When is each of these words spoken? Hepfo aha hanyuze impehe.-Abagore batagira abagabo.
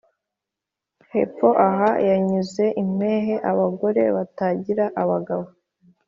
Hepfo 1.11 1.49
aha 1.67 1.89
hanyuze 2.03 2.65
impehe.-Abagore 2.81 4.03
batagira 4.15 4.85
abagabo. 5.01 5.45